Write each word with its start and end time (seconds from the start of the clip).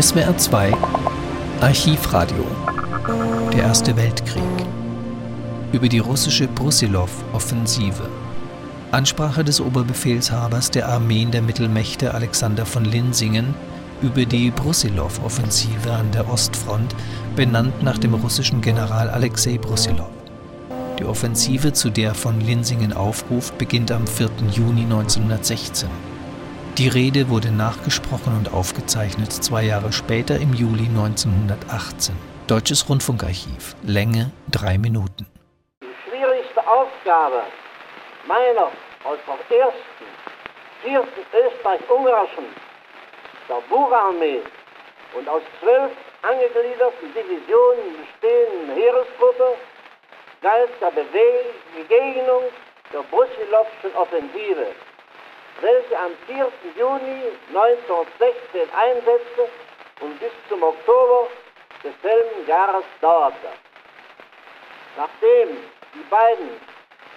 SWR 0.00 0.36
2 0.36 0.72
Archivradio 1.60 2.44
Der 3.52 3.62
Erste 3.62 3.96
Weltkrieg 3.96 4.42
über 5.70 5.88
die 5.88 6.00
russische 6.00 6.48
Brussilow-Offensive. 6.48 8.08
Ansprache 8.90 9.44
des 9.44 9.60
Oberbefehlshabers 9.60 10.72
der 10.72 10.88
Armeen 10.88 11.30
der 11.30 11.42
Mittelmächte 11.42 12.12
Alexander 12.12 12.66
von 12.66 12.84
Linsingen 12.84 13.54
über 14.02 14.24
die 14.24 14.50
Brussilow-Offensive 14.50 15.92
an 15.92 16.10
der 16.10 16.28
Ostfront, 16.28 16.92
benannt 17.36 17.80
nach 17.84 17.98
dem 17.98 18.14
russischen 18.14 18.60
General 18.62 19.08
Alexei 19.08 19.58
Brussilow. 19.58 20.10
Die 20.98 21.04
Offensive, 21.04 21.72
zu 21.72 21.90
der 21.90 22.16
von 22.16 22.40
Linsingen 22.40 22.92
aufruft, 22.92 23.56
beginnt 23.58 23.92
am 23.92 24.08
4. 24.08 24.28
Juni 24.50 24.82
1916. 24.82 25.88
Die 26.76 26.88
Rede 26.88 27.28
wurde 27.28 27.52
nachgesprochen 27.52 28.36
und 28.36 28.52
aufgezeichnet 28.52 29.32
zwei 29.32 29.62
Jahre 29.62 29.92
später 29.92 30.40
im 30.40 30.52
Juli 30.54 30.88
1918. 30.88 32.16
Deutsches 32.48 32.88
Rundfunkarchiv, 32.88 33.76
Länge 33.84 34.32
drei 34.50 34.76
Minuten. 34.76 35.24
Die 35.80 35.94
schwierigste 36.02 36.66
Aufgabe 36.66 37.42
meiner 38.26 38.72
als 39.06 39.20
der 39.48 39.58
ersten, 39.58 40.06
vierten 40.82 41.22
Österreich-Ungarischen, 41.30 42.50
der 43.48 43.62
Bucharmee 43.70 44.42
und 45.16 45.28
aus 45.28 45.42
zwölf 45.60 45.92
angegliederten 46.22 47.06
Divisionen 47.14 48.02
bestehenden 48.02 48.74
Heeresgruppe 48.74 49.54
galt 50.42 50.70
der 50.80 50.90
Begegnung 50.90 52.42
der 52.92 53.02
Brusilowschen 53.14 53.94
Offensive 53.94 54.74
welche 55.64 55.98
am 55.98 56.12
4. 56.26 56.52
Juni 56.76 57.22
1916 57.48 58.68
einsetzte 58.76 59.48
und 60.00 60.20
bis 60.20 60.32
zum 60.50 60.62
Oktober 60.62 61.28
desselben 61.82 62.46
Jahres 62.46 62.84
dauerte. 63.00 63.48
Nachdem 64.98 65.56
die 65.94 66.04
beiden 66.10 66.50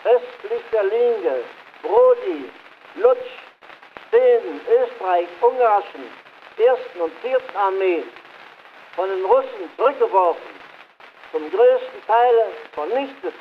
östlich 0.06 0.64
der 0.72 0.84
Linie 0.86 1.44
Brody, 1.82 2.50
Lutsch 2.96 3.34
stehenden 4.08 4.62
österreich-ungarischen 4.66 6.06
1. 6.58 6.80
und 7.02 7.14
4. 7.22 7.40
Armee 7.54 8.04
von 8.96 9.10
den 9.10 9.26
Russen 9.26 9.70
zurückgeworfen, 9.76 10.56
zum 11.34 11.52
größten 11.52 12.06
Teil 12.08 12.46
vernichtet 12.74 13.34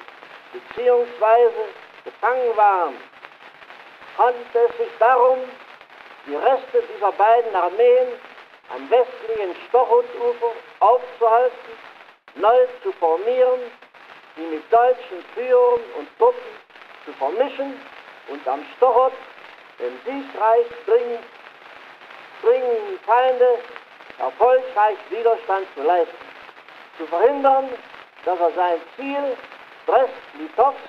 bzw. 0.52 1.50
gefangen 2.04 2.56
waren 2.56 2.96
handelt 4.18 4.54
es 4.54 4.76
sich 4.76 4.92
darum, 4.98 5.38
die 6.26 6.34
Reste 6.34 6.82
dieser 6.94 7.12
beiden 7.12 7.54
Armeen 7.54 8.08
am 8.74 8.90
westlichen 8.90 9.54
Stochutufer 9.68 10.52
aufzuhalten, 10.80 11.72
neu 12.34 12.66
zu 12.82 12.92
formieren, 12.92 13.60
sie 14.36 14.42
mit 14.42 14.72
deutschen 14.72 15.24
Führern 15.34 15.80
und 15.98 16.08
Truppen 16.18 16.52
zu 17.04 17.12
vermischen 17.12 17.80
und 18.28 18.48
am 18.48 18.64
Stochot 18.76 19.12
dem 19.78 19.98
siegreich 20.04 20.66
dringend, 20.86 21.24
dringenden 22.42 22.98
Feinde 23.06 23.58
erfolgreich 24.18 24.96
Widerstand 25.10 25.66
zu 25.74 25.82
leisten, 25.82 26.16
zu 26.98 27.06
verhindern, 27.06 27.68
dass 28.24 28.40
er 28.40 28.52
sein 28.52 28.80
Ziel 28.96 29.36
Brest-Litovsk, 29.86 30.80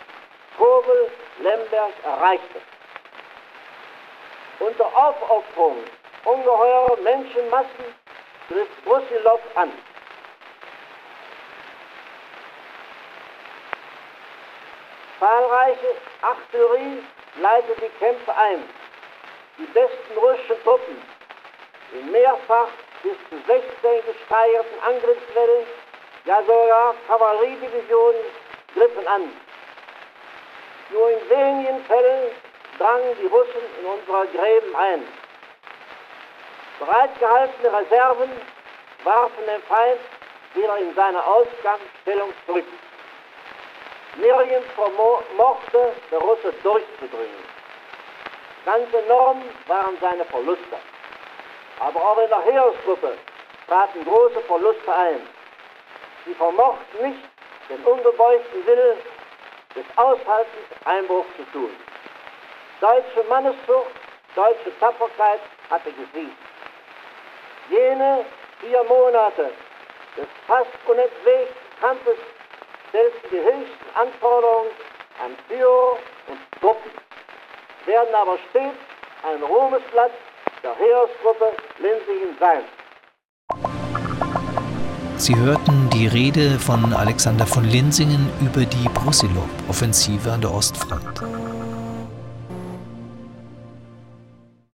Kobel, 0.57 1.11
Lemberg 1.39 1.93
erreichte 2.03 2.61
unter 4.59 4.85
Aufopferung 4.85 5.83
ungeheurer 6.25 6.97
Menschenmassen 6.97 7.85
griff 8.49 8.69
Brussilow 8.83 9.39
an. 9.55 9.71
Zahlreiche 15.19 15.95
Artillerie 16.21 17.03
leitete 17.41 17.81
die 17.81 17.99
Kämpfe 17.99 18.35
ein. 18.35 18.63
Die 19.57 19.65
besten 19.65 20.17
russischen 20.17 20.61
Truppen 20.63 21.01
in 21.93 22.11
mehrfach 22.11 22.67
bis 23.01 23.17
zu 23.29 23.37
16 23.47 24.05
gesteigerten 24.05 24.79
Angriffswellen, 24.85 25.65
ja 26.25 26.41
sogar 26.41 26.93
Kavalleriedivisionen 27.07 28.21
griffen 28.73 29.07
an. 29.07 29.31
Nur 30.89 31.09
in 31.09 31.29
wenigen 31.29 31.83
Fällen 31.85 32.31
drangen 32.77 33.15
die 33.21 33.27
Russen 33.27 33.61
in 33.79 33.85
unsere 33.85 34.27
Gräben 34.27 34.75
ein. 34.75 35.07
Bereitgehaltene 36.79 37.73
Reserven 37.73 38.29
warfen 39.03 39.45
den 39.47 39.61
Feind 39.63 39.99
wieder 40.53 40.77
in 40.77 40.93
seine 40.95 41.25
Ausgangsstellung 41.25 42.33
zurück. 42.45 42.65
Nirgends 44.17 44.67
vermochte 44.75 45.93
der 46.11 46.19
Russe 46.19 46.53
durchzudringen. 46.63 47.43
Ganz 48.65 48.93
enorm 48.93 49.43
waren 49.67 49.97
seine 50.01 50.25
Verluste. 50.25 50.77
Aber 51.79 51.99
auch 51.99 52.17
in 52.17 52.29
der 52.29 52.41
Heeresgruppe 52.41 53.17
traten 53.67 54.03
große 54.03 54.41
Verluste 54.41 54.93
ein. 54.93 55.21
Sie 56.25 56.33
vermochten 56.33 57.09
nicht, 57.09 57.23
den 57.69 57.83
ungebeugten 57.83 58.65
Willen 58.65 58.97
des 59.75 59.85
Aushaltens 59.95 60.67
Einbruch 60.85 61.25
zu 61.37 61.43
tun. 61.51 61.69
Deutsche 62.79 63.23
Manneszucht, 63.27 63.89
deutsche 64.35 64.71
Tapferkeit 64.79 65.39
hatte 65.69 65.91
gesiegt. 65.91 66.37
Jene 67.71 68.23
vier 68.59 68.83
Monate 68.83 69.49
des 70.15 70.27
fast 70.45 70.69
unentwegten 70.85 71.55
Kampfes 71.81 72.17
stellten 72.89 73.29
die 73.31 73.37
höchsten 73.37 73.89
Anforderungen 73.95 74.69
an 75.25 75.31
Führer 75.47 75.97
und 76.27 76.61
Truppen, 76.61 76.91
werden 77.85 78.13
aber 78.13 78.37
stets 78.51 78.77
ein 79.23 79.41
Ruhmesblatt 79.41 80.11
der 80.61 80.75
Heeresgruppe 80.75 81.53
Linsingen 81.79 82.37
sein. 82.39 82.63
Sie 85.17 85.35
hörten 85.35 85.89
die 85.89 86.05
Rede 86.05 86.59
von 86.59 86.93
Alexander 86.93 87.47
von 87.47 87.63
Linsingen 87.63 88.29
über 88.39 88.65
die 88.65 88.87
Brusilov-Offensive 88.89 90.31
an 90.31 90.41
der 90.41 90.53
Ostfront. 90.53 91.23